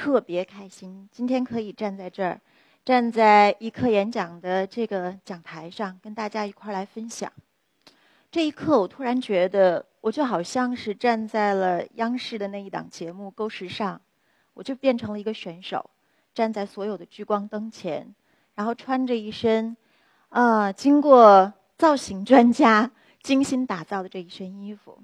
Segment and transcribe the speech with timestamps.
[0.00, 2.40] 特别开心，今天可以站在这儿，
[2.86, 7.30] 站在一课演讲的这个讲台上，跟大家一块儿来分享。
[8.30, 13.98] 这一刻，我突然觉得，我就好像是站在了央视的那一档节目《Go 时尚》，
[14.54, 15.90] 我就变成了一个选手，
[16.32, 18.14] 站在所有的聚光灯前，
[18.54, 19.76] 然后穿着一身，
[20.30, 22.90] 啊，经过造型专家
[23.22, 24.98] 精心打造的这一身衣服。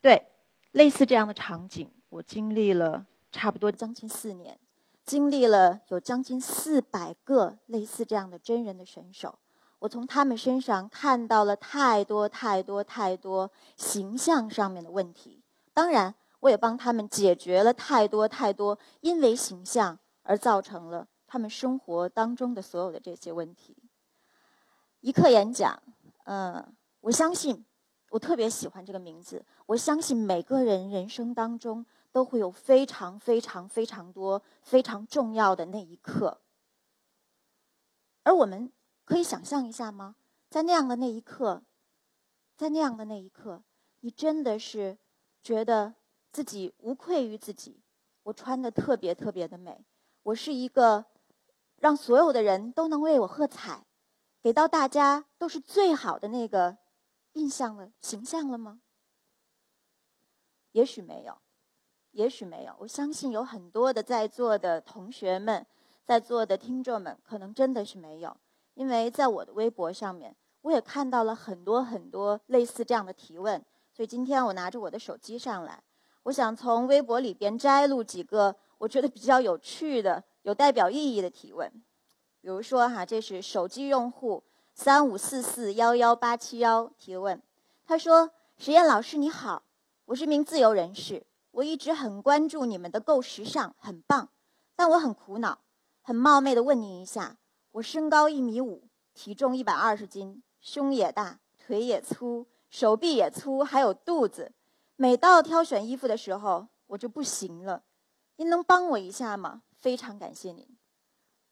[0.00, 0.22] 对，
[0.72, 4.58] 类似这样的场景，我经历了差不多将近四年，
[5.04, 9.38] 经历了有将近四百个类似这样的真人的选手。
[9.80, 23.76] 我从他们身上看到了太多太多太多形象上面的问题，当然，我也帮他们解决了太多太多因为形象而造成了他们生活当中的所有的这些问题。
[25.00, 25.80] 一课演讲，
[26.24, 27.64] 嗯，我相信，
[28.10, 29.44] 我特别喜欢这个名字。
[29.66, 36.40] 我相信每个人人生当中都会有非常非常非常多非常重要的那一刻，
[38.22, 38.72] 而我们。
[39.04, 40.16] 可以想象一下吗？
[40.50, 41.62] 在那样的那一刻，
[42.58, 43.62] 在那样的那一刻，
[44.00, 44.98] 你真的是
[45.42, 45.94] 觉得
[46.30, 47.80] 自己无愧于自己。
[48.24, 49.82] 我穿的特别特别的美，
[50.24, 51.06] 我是一个
[51.76, 53.86] 让所有的人都能为我喝彩，
[54.42, 56.76] 给到大家都是最好的那个
[57.32, 58.82] 印象了、形象了吗？
[60.72, 61.38] 也许没有，
[62.18, 62.74] 也许没有。
[62.80, 65.64] 我相信有很多的在座的同学们，
[66.04, 68.36] 在座的听众们，可能真的是没有。
[68.74, 75.80] 因为在我的微博上面，我也看到了很多很多类似这样的提问，所以今天我拿着我的手机上来，
[76.24, 81.70] 我想从微博里边摘录几个我觉得比较有趣的、有代表意义的提问。
[82.40, 84.42] 比如说哈，这是手机用户
[84.74, 87.40] 三五四四幺幺八七幺提问，
[87.86, 89.62] 他说：“实验老师你好，
[90.06, 91.24] 我是名自由人士，
[91.58, 94.28] 我一直很关注你们的够时尚，很棒，
[94.76, 95.58] 但我很苦恼，
[96.02, 97.36] 很冒昧的问您一下。”
[97.72, 104.52] 我身高一米五，体重一百二十斤，胸也大，腿也粗，手臂也粗，还有肚子。
[104.94, 107.82] 每到挑选衣服的时候，我就不行了。
[108.36, 109.62] 您能帮我一下吗？
[109.76, 110.64] 非常感谢您。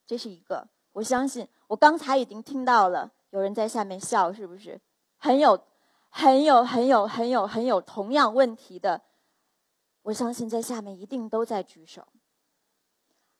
[0.06, 4.80] 这是一个，我相信我刚才已经听到了，有人在下面笑，是不是？
[5.16, 5.60] 很有，
[6.10, 9.02] 很有，很有，很有，很有同样问题的，
[10.06, 12.06] 我相信在下面一定都在举手。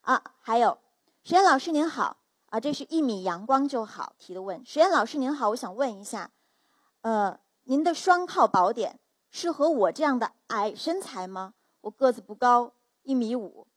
[0.01, 0.79] 啊，还有，
[1.23, 2.17] 实验老师您好。
[2.47, 4.65] 啊，这是一米阳光就好提的问。
[4.65, 6.33] 实验老师您好，我想问一下，
[7.03, 8.99] 呃，您的双靠宝典
[9.31, 11.55] 适合我这样的矮身材吗？
[11.83, 12.73] 我个子不高，
[13.03, 13.69] 一米五，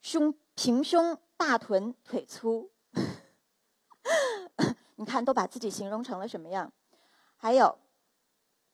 [0.00, 2.70] 胸平胸大臀腿粗。
[4.96, 6.72] 你看，都把自己形容成了什么样？
[7.36, 7.78] 还有，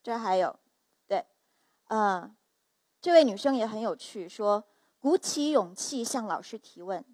[0.03, 0.59] 这还有，
[1.07, 1.27] 对，
[1.89, 2.35] 嗯，
[3.03, 4.63] 这位女生也很有趣，说
[5.01, 7.05] 鼓起勇气向老师提问。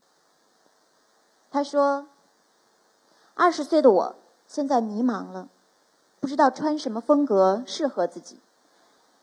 [1.51, 2.09] 她说
[3.33, 4.15] ：“二十岁的我
[4.47, 5.49] 现在迷茫了，
[6.21, 8.39] 不知道穿什么风格适合自己。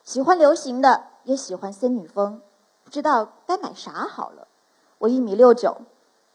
[0.04, 2.42] 喜欢流行的，也喜欢森女风，
[2.84, 4.48] 不知道该买啥好了。
[4.98, 5.82] 我一米六九，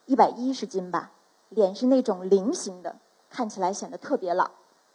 [0.07, 1.11] 一百一十斤吧，
[1.49, 4.53] 脸是那种菱形的，看起来显得特别老。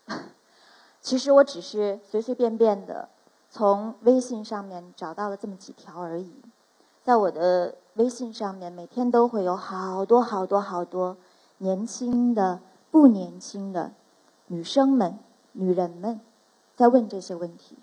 [1.01, 3.09] 其实我只是随随便便的
[3.55, 6.29] 从微信上面找到了这么几条而已，
[7.05, 11.15] 在我的。”微信上面每天都会有好多好多好多
[11.59, 12.59] 年轻的、
[12.91, 13.93] 不年轻的
[14.47, 15.17] 女生们、
[15.53, 16.19] 女人们
[16.75, 17.77] 在问这些问题。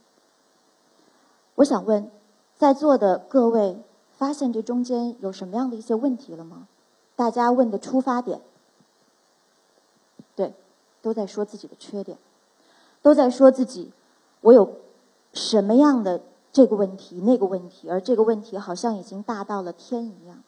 [1.55, 2.11] 我想问，
[2.59, 6.69] 在座的各位，发现这中间有什么样的一些问题了吗？
[7.17, 8.43] 大家问的出发点，
[10.37, 10.53] 对，
[11.01, 12.19] 都在说自己的缺点，
[13.01, 13.95] 都在说自己
[14.43, 14.77] 我有
[15.33, 16.21] 什么样的。
[16.55, 20.43] 这个问题，那个问题，而这个问题好像已经大到了天一样。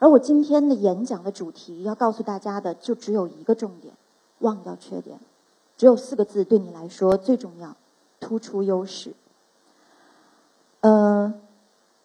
[0.00, 3.94] 而我今天的演讲的主题要告诉大家的，就只有一个重点：
[4.40, 5.20] 忘掉缺点。
[5.76, 7.76] 只有四个字，对你来说最重要：
[8.18, 9.14] 突出优势。
[10.80, 11.32] 呃，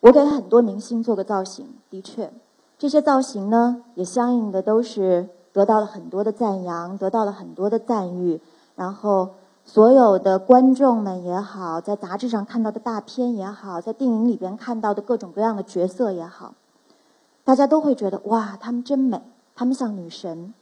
[0.01, 2.31] 我给很多明星做个造型，的确，
[2.77, 8.39] 这些造型呢，也相应的都是得到了很多的赞扬，得到了很多的赞誉，
[8.75, 9.29] 然后。
[9.71, 16.55] 所有的观众们也好，在杂志上看到的大片也好，在电影里边看到的各种各样的角色也好，
[17.43, 19.21] 大家都会觉得哇，她们真美，
[19.53, 20.55] 她们像女神。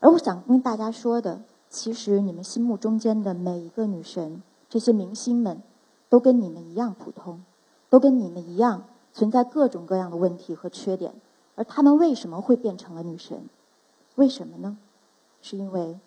[0.00, 5.62] 而我想跟大家说的，其实你们心目中间的每一个女神，这些明星们，
[6.08, 7.44] 都跟你们一样普通，
[7.90, 11.12] 都跟你们一样存在各种各样的问题和缺点。
[11.56, 13.44] 而她们为什么会变成了女神？
[14.14, 14.78] 为什么呢？
[15.42, 16.00] 是因为。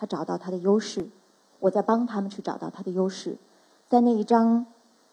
[0.00, 1.06] 他找到他的优势，
[1.58, 3.36] 我在帮他们去找到他的优势，
[3.90, 4.64] 在那一张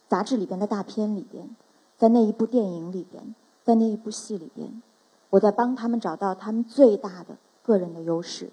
[0.07, 1.53] 杂志里边的大片里边，
[1.97, 3.35] 在那一部电影里边，
[3.65, 4.81] 在那一部戏里边，
[5.31, 8.49] 我在帮他们找到他们最大的个人的优势。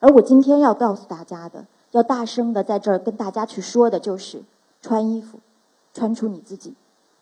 [0.00, 4.42] 而我今天要告诉大家的，要大声的在这儿跟大家去说的，就是
[4.80, 5.38] 穿衣服，
[5.92, 6.72] 穿出你自己，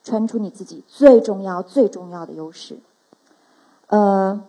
[0.04, 2.78] 穿出你自己最重要、最重要的优势。
[3.88, 4.40] 呃，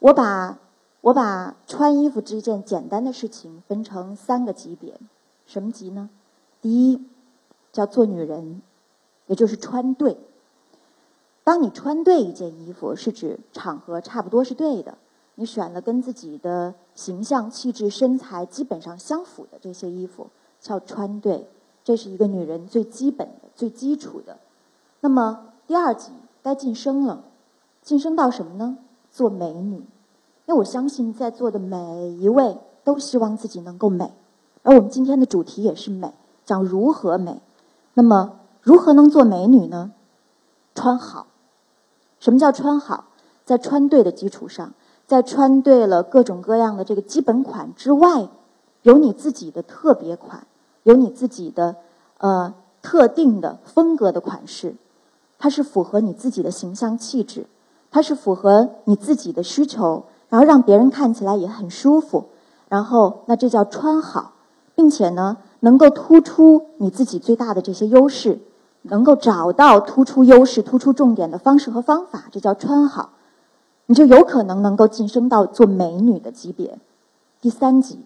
[0.00, 0.58] 我把
[1.02, 5.00] 我把穿衣服这件简单的事情分成三个级别，
[5.46, 6.10] 什么级呢？
[6.60, 7.02] 第一，
[7.72, 8.60] 叫做女人，
[9.26, 10.18] 也就是穿对。
[11.42, 14.98] 当你穿对一件衣服，是指场合差不多是对的。
[15.36, 20.26] 你选了跟自己的形象、气质、身材基本上相符的这些衣服，
[20.60, 21.48] 叫穿对，
[21.82, 24.38] 这是一个女人最基本的、最基础的。
[25.00, 26.12] 那么第二级
[26.42, 27.24] 该晋升了，
[27.82, 28.76] 晋升到什么呢？
[29.10, 29.82] 做美女。
[30.50, 34.12] 因为我相信在座的每一位都希望自己能够美，
[34.64, 36.12] 而我们今天的主题也是美，
[36.44, 37.40] 讲如何美。
[37.94, 39.92] 那么如何能做美女呢？
[40.74, 41.28] 穿好。
[42.18, 43.04] 什么叫穿好？
[43.44, 44.74] 在穿对的基础上。
[45.06, 48.28] 在穿对了各种各样的这个基本款之外，
[48.82, 50.48] 有你自己的特别款，
[50.82, 51.76] 有你自己的
[52.18, 52.52] 呃
[52.82, 54.74] 特定的风格的款式，
[55.38, 57.46] 它是符合你自己的形象气质，
[57.92, 62.24] 它是符合你自己的需求，然后让别人看起来也很舒服，
[62.68, 64.32] 然后那这叫穿好，
[64.74, 68.38] 并且呢能够突出你自己最大的这些优势，
[68.82, 73.10] 能够找到突出优势、突出重点的方式和方法，这叫穿好。
[73.86, 76.78] 你就有可能能够晋升到做美女的级别。
[77.40, 77.98] 第三级，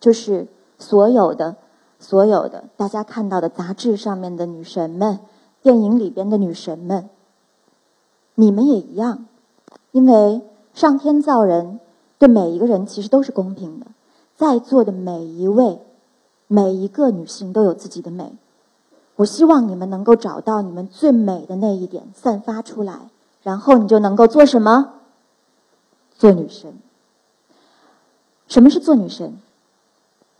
[0.00, 0.48] 就是
[0.78, 1.54] 所有的、
[2.00, 5.20] 所有的大家看到的杂志上面的女神们、
[5.62, 7.08] 电影里边的女神们，
[8.34, 9.26] 你们也一样，
[9.92, 10.42] 因为
[10.74, 11.80] 上天造人，
[12.18, 13.86] 对每一个人其实都是公平的。
[14.36, 15.78] 在座的每一位、
[16.46, 18.32] 每一个女性都有自己的美。
[19.16, 23.10] 我希望你们能够找到你们最美的那一点，散发出来，
[23.42, 24.94] 然后你就能够做什么？
[26.16, 26.74] 做女神，
[28.48, 29.38] 什么是做女神？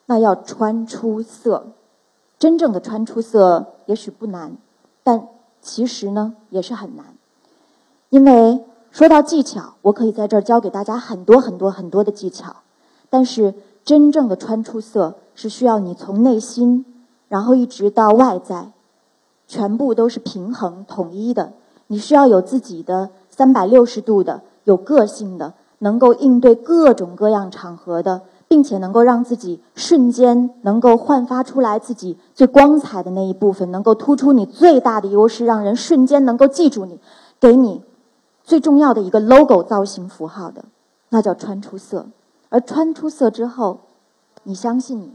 [0.07, 1.67] 那要穿出色，
[2.39, 4.57] 真正的穿出色也许不难，
[5.05, 5.29] 但
[5.61, 7.07] 其实呢也是很难。
[8.11, 12.57] 因为说到技巧，我可以在这儿教给大家很多很多很多的技巧，
[13.09, 13.55] 但是
[13.85, 16.85] 真正的穿出色是需要你从内心，
[17.29, 18.73] 然后一直到外在，
[19.49, 21.55] 全部都是平衡统一的。
[21.87, 25.55] 你需要有自己的三百六十度的有个性的。
[25.79, 37.01] 能够应对各种各样场合的，并且能够让自己瞬间能够焕发出来自己最光彩的那一部分，能够突出你最大的优势，让人瞬间能够记住你，
[37.41, 37.83] 给你
[38.45, 40.65] 最重要的一个 logo 造型符号的，
[41.11, 42.07] 那叫穿出色。
[42.49, 43.81] 而穿出色之后，
[44.43, 45.13] 你相信你，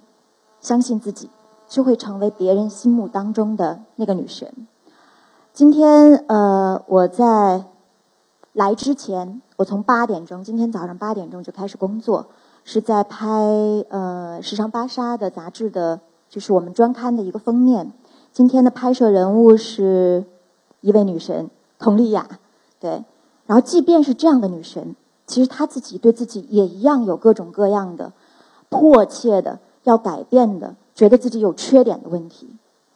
[0.60, 1.30] 相信自己，
[1.68, 4.52] 就会成为别人心目当中的那个女神。
[5.54, 7.66] 今天，呃，我在
[8.54, 9.42] 来之前。
[9.58, 12.28] 我从八点钟，今天早上八点钟就开始工作，
[12.64, 13.28] 是在拍
[13.90, 17.92] 呃《时尚芭莎》的杂志的，就是我们专刊的一个封面。
[18.32, 20.24] 今天的拍摄人物是
[20.82, 22.28] 一位女神佟丽娅，
[22.80, 23.04] 对。
[23.48, 24.96] 然后，即便是这样的女神，
[25.26, 28.14] 其实她自己对自己也一样有各种各样的
[28.70, 32.48] 迫切的要改变的，觉得自己有缺点的问题。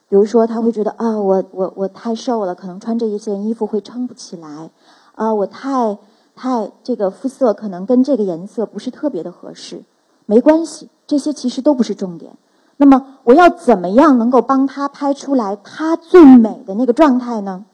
[0.07, 4.69] 比如说，她会觉得啊，我我我太瘦了，可能穿这一件衣服会撑不起来。
[5.15, 5.97] 啊，我太。
[6.33, 9.83] 太这个肤色可能跟这个颜色不是特别的合适，
[10.25, 12.31] 没关系，这些其实都不是重点。
[12.77, 17.65] 那么我要怎么样能够帮她拍出来她最美的那个状态呢？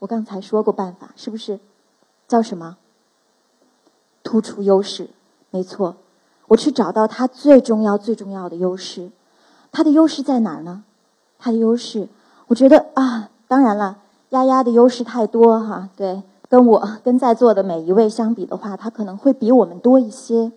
[0.00, 1.58] 我刚才说过办法，是不是？
[2.26, 2.76] 叫什么？
[4.22, 5.10] 突出优势，
[5.50, 5.96] 没错。
[6.48, 9.10] 我去找到他最重要、最重要的优势。
[9.70, 10.84] 他的优势在哪儿呢？
[11.38, 12.08] 他的优势，
[12.48, 13.98] 我觉得啊，当然了，
[14.30, 16.22] 丫丫的优势太多哈，对。
[16.48, 20.50] 跟我跟在座的每一位相比的话，他可能会比我们多一些，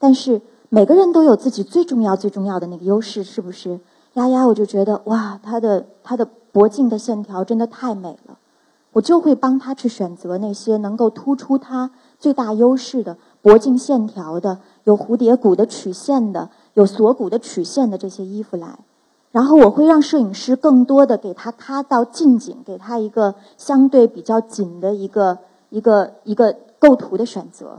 [0.00, 3.78] 但是每个人都有自己最重要最重要的那个优势，是不是？
[4.14, 8.36] 丫丫，我就觉得哇，她的她的脖颈的线条真的太美了，
[8.92, 18.78] 我就会帮她去选择那些能够突出她最大优势的脖颈线条的、有蝴蝶骨的曲线的、有锁骨的曲线的这些衣服来。
[19.32, 27.78] 然后我会让摄影师更多的给他咔到近景，给他一个相对比较紧的一个一个一个构图的选择。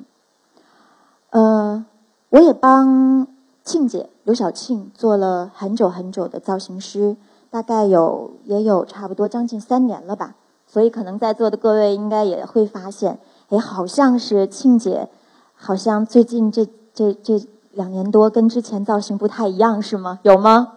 [1.31, 1.85] 呃，
[2.29, 3.27] 我也帮
[3.65, 7.17] 庆姐刘晓庆做了很久很久的造型师，
[7.49, 10.35] 大概有也有差不多将近三年了吧。
[10.71, 15.09] 所以可能在座的各位应该也会发现，哎，好像是庆姐，
[15.53, 20.21] 好像最近这这这两年多跟之前造型不太一样，是吗？
[20.23, 20.75] 有吗？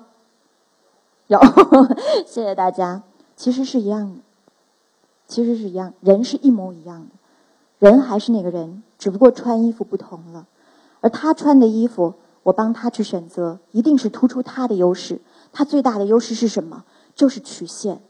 [1.28, 1.38] 有，
[2.26, 3.04] 谢谢大家。
[3.36, 4.16] 其实是一样的，
[5.28, 7.14] 其实是一样，人是一模一样的，
[7.78, 10.48] 人还是那个人，只不过穿衣服不同了。
[11.02, 15.20] 而他穿的衣服，我帮他去选择，一定是突出他的优势。
[15.52, 16.82] 他最大的优势是什么？
[17.14, 18.00] 就是曲线。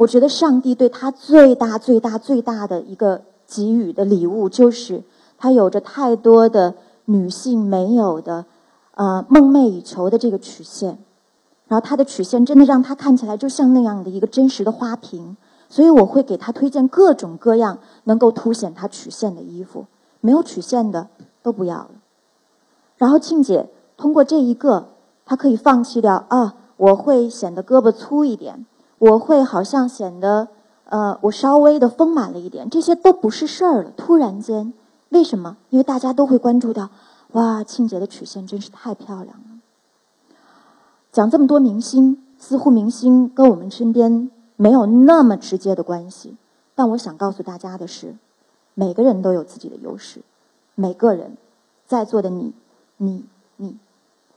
[0.00, 5.02] 我觉得上帝对他最大、最大、最大的一个给予的礼物，就是
[5.36, 8.46] 他有着太多的女性没有的，
[8.94, 10.98] 呃，梦寐以求的这个曲线。
[11.68, 15.36] 然后他的曲线真的让他看起来就像那样的一个真实的花瓶。
[15.68, 19.84] 所以我会给他推荐各种各样能够凸显他曲线的衣服，
[20.22, 21.08] 没有曲线的
[21.42, 21.90] 都不要了。
[22.96, 24.88] 然后庆姐通过这一个，
[25.26, 28.64] 她可以放弃掉啊，我会显得胳膊粗一点，
[29.00, 30.48] 我会好像显得
[30.84, 33.90] 呃，我稍微的丰满了一点，这些都不是事儿了。
[33.96, 34.72] 突然间，
[35.08, 35.56] 为什么？
[35.70, 36.90] 因为大家都会关注到，
[37.32, 40.36] 哇，庆姐的曲线真是太漂亮了。
[41.10, 44.30] 讲这么多明星，似乎明星跟我们身边。
[44.56, 46.36] 没有那么直接的关系，
[46.74, 48.14] 但我想告诉大家的是，
[48.74, 50.20] 每个人都有自己的优势，
[50.74, 51.38] 每个人
[51.86, 52.52] 在座的你、
[52.98, 53.24] 你、
[53.56, 53.78] 你，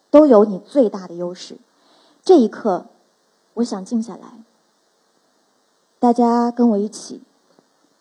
[0.09, 1.57] 都有你最大的优势。
[2.23, 2.85] 这一刻，
[3.55, 4.41] 我想静下来，
[6.03, 7.21] 大家跟我一起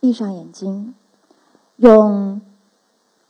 [0.01, 0.93] 闭上眼睛，
[1.77, 2.41] 用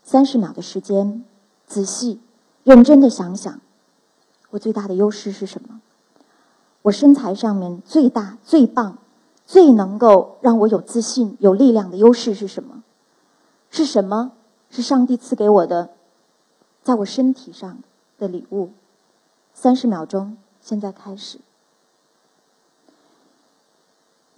[0.03, 1.27] 三十秒的时间，
[1.67, 2.19] 仔细、
[2.65, 3.61] 认真的想想，
[4.49, 5.83] 我最大的优势是什么。
[6.81, 8.97] 我身材上面最大、最棒、
[9.45, 12.83] 最能够让我有自信、有力量的优势是什么？
[13.69, 14.33] 是什么？
[14.71, 15.91] 是上帝赐给我的，
[16.83, 17.77] 在我身体上
[18.19, 18.71] 的礼物。
[19.53, 21.41] 三十秒钟，现在开始。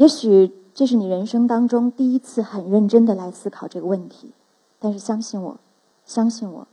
[0.05, 4.35] 也许这是你人生当中第一次很认真的来思考这个问题，
[4.79, 5.57] 但是相信我，
[6.05, 6.69] 相信我，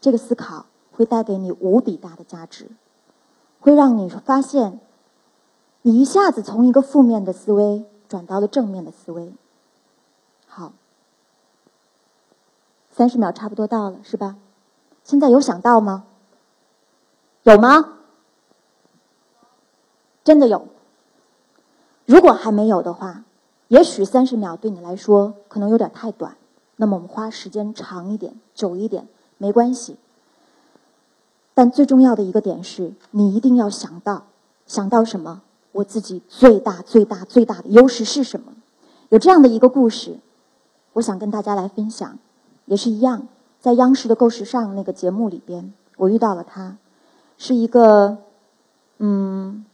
[0.00, 2.66] 这个思考会带给你无比大的价值，
[3.60, 4.80] 会让你发现。
[5.82, 9.32] 你一下子从一个负面的思维转到了正面的思维，
[10.48, 10.72] 好，
[12.90, 14.36] 三十秒差不多到了，是吧？
[15.04, 16.04] 现在有想到吗？
[17.44, 17.98] 有吗？
[20.24, 20.66] 真的有。
[22.06, 23.24] 如果还没有的话，
[23.68, 26.36] 也许三十秒对你来说可能有点太短，
[26.76, 29.06] 那么我们花时间长一点、久一点
[29.38, 29.96] 没关系。
[31.54, 34.24] 但最重要的一个点是你一定要想到，
[34.66, 35.42] 想到什么？
[35.72, 38.52] 我自己最大、最大、最大的优势是什么？
[39.08, 40.18] 有这样的一个故事，
[40.94, 42.18] 我想跟大家来分享，
[42.66, 43.26] 也是一样，
[43.60, 46.76] 在央视的《够时尚》那个节目里边，我遇到了他，
[47.38, 48.18] 是一个，
[48.98, 49.64] 嗯，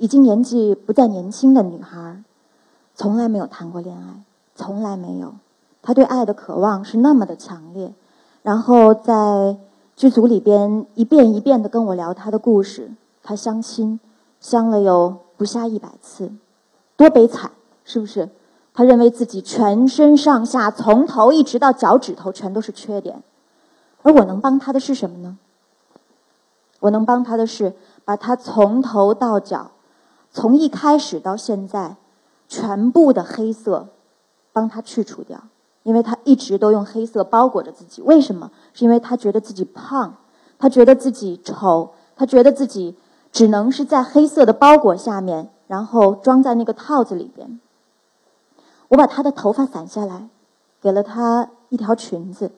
[0.00, 2.24] 已经年纪不再年轻的女孩，
[2.94, 4.22] 从来没有谈过恋爱，
[4.54, 5.34] 从来没有，
[5.82, 7.92] 她对爱的渴望是那么的强烈，
[8.42, 9.58] 然后在
[9.94, 12.92] 剧组里边一遍一遍的跟我聊她的故事，
[13.22, 14.00] 她相亲，
[14.40, 15.18] 相了有。
[15.36, 16.30] 不下一百次，
[16.98, 17.50] 多悲惨，
[17.82, 18.28] 是不是？
[18.74, 23.22] 她认为自己全身上下，从头一直到脚趾头，全都是缺点。
[24.02, 25.38] 而我能帮她的是什么呢？
[26.80, 29.70] 我能帮他的是，把他从头到脚，
[30.32, 31.96] 从一开始到现在，
[32.48, 33.88] 全部的黑色，
[34.52, 35.42] 帮他去除掉。
[35.82, 38.02] 因为他一直都用黑色包裹着自己。
[38.02, 38.50] 为什么？
[38.74, 40.16] 是因为他觉得自己胖，
[40.58, 42.96] 他觉得自己丑，他觉得自己。
[43.32, 47.60] 只能是在黑色的包裹下面，然后装在那个套子里边。
[48.88, 50.28] 我把她的头发散下来，
[50.82, 52.50] 给了她一条裙子。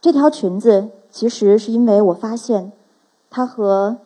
[0.00, 2.72] 这条裙子其实是因为我发现，
[3.28, 3.98] 她和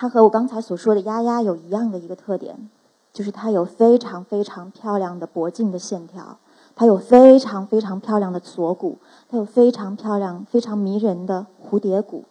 [0.00, 2.70] 她和我刚才所说的丫丫有一样的一个特点，
[3.12, 6.38] 就是她有非常非常漂亮的脖颈的线条，
[6.76, 12.22] 她有非常非常漂亮的锁骨，她有非常漂亮、非常迷人的蝴蝶骨。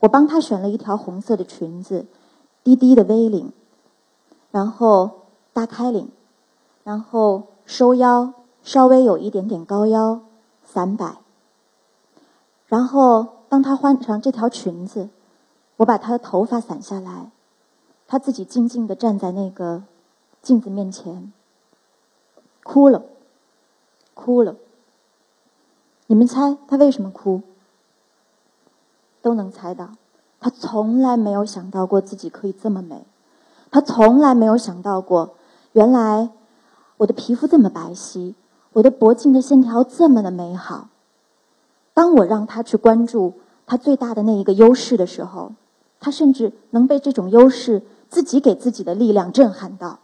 [0.00, 2.06] 我帮她选了一条红色的裙子，
[2.64, 3.52] 低低的 V 领，
[4.50, 5.10] 然后
[5.52, 6.10] 大开领，
[6.82, 8.32] 然后收腰，
[8.64, 10.22] 稍微有一点点高腰，
[10.64, 11.18] 散摆。
[12.66, 15.08] 然后当她换上这条裙子，
[15.78, 17.30] 我把她的头发散下来，
[18.06, 19.82] 她自己静静的站在那个
[20.42, 21.32] 镜子面前，
[22.62, 23.02] 哭了，
[24.14, 24.56] 哭了。
[26.06, 27.42] 你们猜她为什么哭？
[29.20, 29.90] 都能猜到，
[30.40, 33.04] 她从来没有想到过自己可以这么美，
[33.70, 35.34] 她从来没有想到过，
[35.72, 36.30] 原来
[36.96, 38.34] 我的皮肤这么白皙，
[38.72, 40.88] 我的脖颈的线条这么的美好。
[41.94, 43.34] 当我让她去关注
[43.66, 45.52] 她最大的那一个优势的时候，
[46.00, 50.00] 他甚至能被这种优势自己给自己的力量震撼到。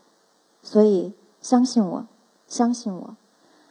[0.62, 2.06] 所以，相信我，
[2.46, 3.16] 相信我，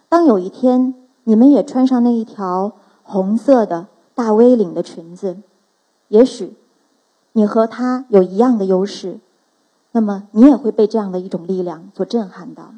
[0.09, 3.87] 当有一天你们也穿上那一条红色的。
[4.15, 5.37] 大 V 领的裙子，
[6.09, 6.53] 也许
[7.31, 9.17] 你和他有一样的优势，
[9.91, 12.75] 那么你也会被这样的一种力量所震撼到。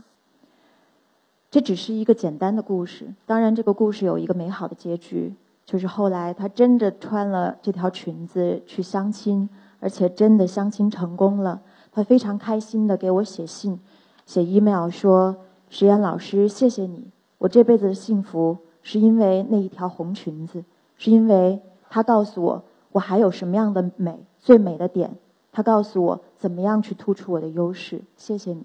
[1.52, 5.36] 这只是一个简单的故事，当然这个故事有一个美好的结局，
[5.66, 11.62] 就是后来她真的穿了这条裙子去相亲，而且真的相亲成功了。
[11.92, 13.80] 她非常开心的给我写信，
[14.26, 15.36] 写 email 说
[15.70, 17.06] ：“石岩老师，谢谢你，
[17.38, 20.64] 我这辈子的幸福是因为那一条红裙子，
[20.98, 25.16] 是因为她告诉我我还有什么样的美，最美的点。”
[25.56, 28.02] 他告诉我怎么样去突出我的优势。
[28.18, 28.62] 谢谢你，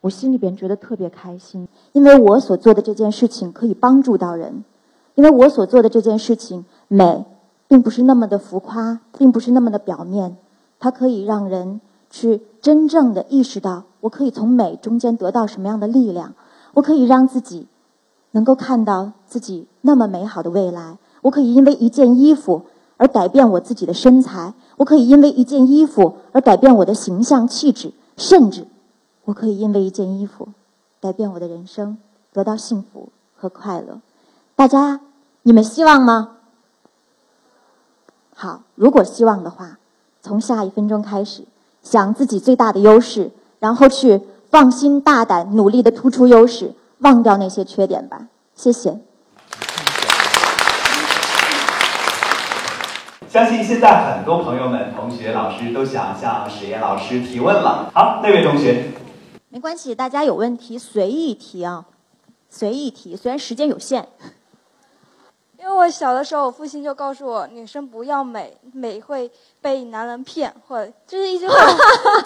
[0.00, 4.62] 我心里边觉得特别开心，因为我所做的这件事情可以帮助到人，
[5.18, 7.24] 因为我所做的这件事情美，
[7.66, 10.36] 并不是那么的浮夸，并不是那么的表面，
[10.78, 16.34] 它可以让人去真正的意识到，我可以从美中间得到什么样的力量，
[16.74, 17.66] 我可以让自己
[18.30, 22.62] 能够看到自己那么美好的未来，我可以因为一件衣服。
[22.96, 28.66] 而改变我自己的身材，我可以因为一件衣服而改变我的形象气质，甚至，
[29.24, 30.48] 我可以因为一件衣服，
[31.00, 31.98] 改变我的人生，
[32.32, 34.00] 得到幸福和快乐。
[34.56, 35.00] 大家，
[35.42, 36.36] 你们希望吗？
[38.34, 39.78] 好，如果希望的话，
[40.20, 41.44] 从下一分钟开始，
[41.82, 48.28] 想自己最大的优势，然后去放心、大胆、努力的突出优势，忘掉那些缺点吧。
[48.54, 48.98] 谢谢。
[53.28, 57.90] 相信现在很多朋友们、同学、老师都想向史岩老师提问了。
[57.94, 58.92] 好，那位同学，
[59.48, 61.86] 没关系，大家有问题随意提啊，
[62.48, 64.08] 随意提，虽然时间有限。
[65.58, 71.54] 因为我小的时候，我父亲就告诉我，女生不要美，美会被男人骗，或者就是一句话，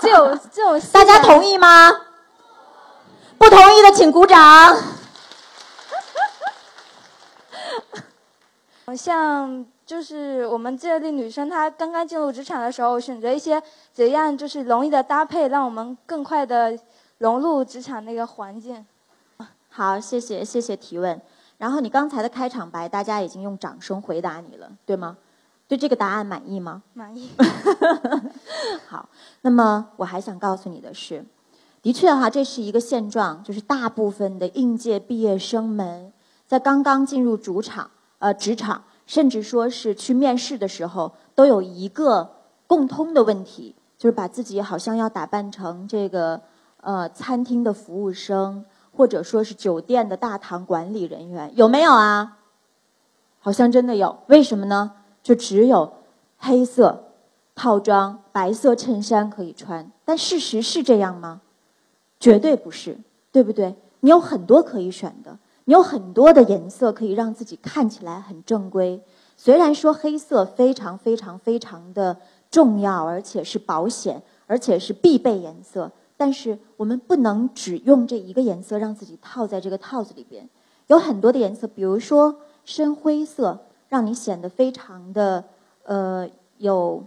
[0.01, 0.81] 这种这种。
[0.93, 1.91] 大家同意吗？
[3.39, 4.77] 不同意的请鼓掌。
[8.97, 9.67] 像。
[9.85, 13.63] 就是我们这类女生，她刚刚进入职场的时候，选择一些
[13.93, 16.79] 怎样就是容易的搭配，让我们更快的
[17.19, 18.87] 融入职场那个环境。
[19.69, 21.21] 好，谢谢谢谢提问。
[21.63, 25.17] 然后你刚才的开场白，大家已经用掌声回答你了，对吗？
[25.69, 26.83] 对这个答案满意吗？
[26.93, 27.31] 满意。
[28.89, 29.09] 好，
[29.43, 31.25] 那么我还想告诉你的是，
[31.81, 36.13] 的确哈，这是一个现状，就是大部分的应届毕业生们
[36.49, 38.83] 在刚刚进入主场呃职场。
[39.07, 46.41] 甚至说是去面试的时候，都有一个共通的问题，就是把自己好像要打扮成这个
[46.81, 52.39] 呃餐厅的服务生，或者说是酒店的大堂管理人员，有没有啊？
[53.41, 54.93] 好像真的有，为什么呢？
[55.23, 55.93] 就只有
[56.39, 57.13] 黑色
[57.55, 61.41] 套装、白色衬衫可以穿，但事实是这样吗？
[62.21, 62.99] 绝对不是，
[63.33, 63.75] 对不对？
[64.01, 65.39] 你有很多可以选的。
[65.65, 69.01] 你有很多的颜色可以让自己看起来很正规。
[69.37, 72.17] 虽然说黑色非常非常非常的
[72.51, 75.91] 重要，而且是保险，而且是必备颜色，
[76.23, 80.49] 但是我们不能只用这一个颜色让自己套在这个套子里边。
[80.87, 83.59] 有很多的颜色，比如说深灰色，
[83.89, 85.45] 让你显得非常的
[85.83, 87.03] 呃有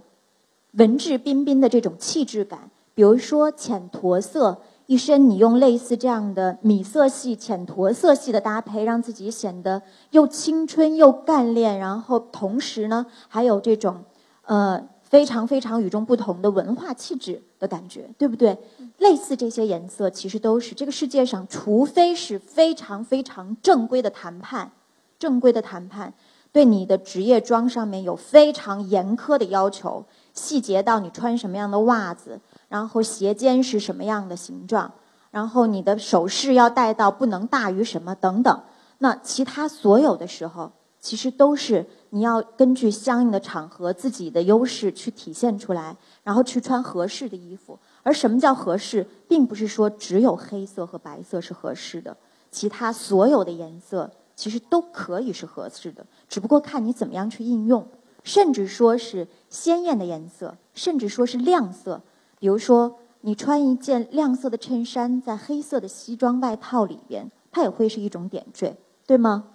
[0.72, 4.58] 文质彬彬的这种气质感；比如说浅驼色。
[4.84, 14.04] 一身你用类似这样的米色系、浅驼色系的搭配，让自己显得又青春又干练，然后同时呢，还有这种
[14.42, 18.58] 呃非常非常与众不同的文化气质的感觉，对不对？
[18.98, 24.70] 类似这些颜色，其实都是这个世界上，除非是非常非常正规的谈判，
[25.18, 26.12] 正规的谈判
[26.52, 32.40] 对你的职业装上面有非常严苛的要求，细节到你穿什么样的袜子。
[32.68, 34.92] 然后鞋尖是什么样的形状？
[35.30, 38.60] 然后你的首饰要戴到不能大于什么等等。
[38.98, 47.78] 那其他所有的时候，其实都是你要根据相应的场合自己的优势去体现出来，然后去穿合适的衣服。
[48.02, 52.16] 而什么叫合适，并不是说只有黑色和白色是合适的，
[52.50, 57.86] 其他所有的颜色其实都可以是合适的，只不过看你怎么样去应用。
[58.24, 62.00] 甚至说是鲜艳的颜色，甚至说是亮色。
[62.38, 69.50] 比如说，你穿一件亮色的衬衫，在黑色的西装外套里边，它也会是一种点缀，对吗？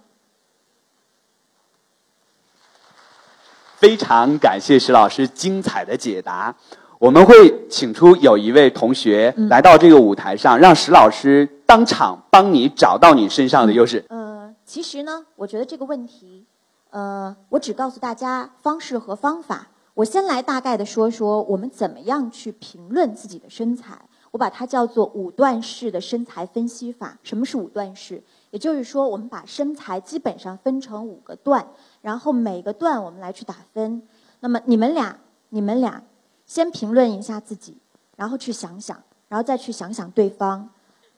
[3.81, 6.55] 非常感谢石老师精彩的解答。
[6.99, 14.05] 我们会请出有一位同学来到这个舞台上，让石老师当场帮你找到你身上的优势。
[14.09, 16.45] 呃，其实呢，我觉得这个问题，
[16.91, 19.69] 呃，我只告诉大家方式和方法。
[19.95, 23.99] 我先来大概的说说我们怎么样去评论自己的身材。
[24.29, 27.17] 我把它叫做五段式的身材分析法。
[27.23, 28.21] 什么是五段式？
[28.51, 31.67] 也就是说，我们把身材基本上分成五个段，
[32.01, 34.07] 然后每个段我们来去打分。
[34.41, 35.17] 那么你们俩，
[35.49, 36.03] 你们俩
[36.45, 37.77] 先评论一下自己，
[38.15, 40.69] 然后去想想，然后再去想想对方。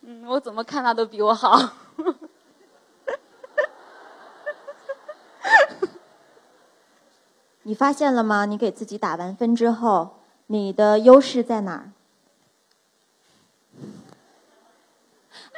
[0.02, 1.60] 嗯，我怎么看他都比我好。
[7.66, 8.46] 你发现了吗？
[8.46, 10.18] 你给自己打完分之后，
[10.48, 11.92] 你的优势在哪儿？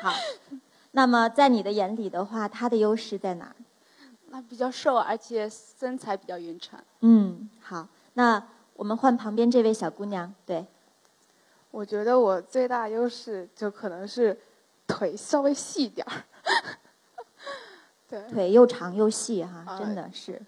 [0.01, 0.13] 好，
[0.95, 3.55] 那么在你的眼里的话，他的优势在哪儿？
[4.31, 6.79] 他比较瘦，而且身材比较匀称。
[7.01, 8.41] 嗯，好，那
[8.77, 10.65] 我们换旁边这位小姑娘，对。
[11.71, 14.39] 我觉得我最大优势就可能是
[14.87, 16.23] 腿稍微细点儿。
[18.07, 20.41] 对，腿又长又细哈，真的是。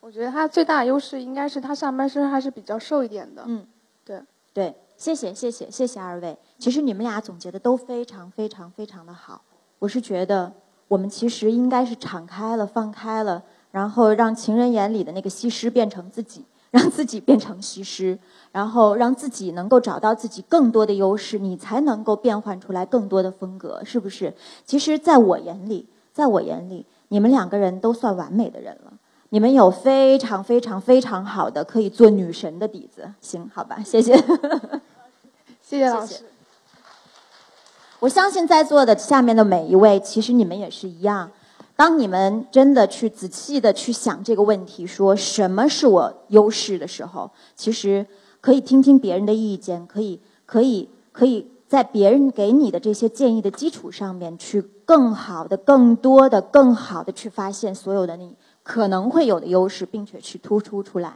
[0.00, 3.42] 我觉得他最大优势应该是他上半身还是比较瘦一点的。
[3.46, 3.66] 嗯，
[4.04, 6.38] 对对，谢谢谢谢谢谢二位。
[6.58, 9.42] 其实你们俩总结的都非常非常非常的好。
[9.84, 10.50] 我是觉得
[10.88, 16.42] 我们其实应该是敞开了、放开了，然后让情人眼里的那个西施变成自己，
[16.72, 18.18] 让自己变成西施，
[18.50, 24.32] 然后让自己能够找到自己更多的优势，你才能够变换出来更多的风格，是不是？
[24.64, 28.94] 其实，在我眼里，在我眼里，你们两个人都算完美的人了。
[29.28, 34.16] 你们有非常非常非常好的可以做女神的底子，行，好吧，谢谢，
[35.60, 36.24] 谢谢老师。
[38.04, 41.30] 我相信在座的下面的每一位，其实你们也是一样。
[41.74, 48.04] 当你们真的去仔细的去想这个问题，说什么是我优势的时候，其实
[48.42, 58.36] 可以听听别人的意见，可以可以可以在别人给你的这些建议的基础上面，去更好的、更多的、更好的去发现所有的你。
[58.62, 61.14] 可能会有的优势，并且去突出出来。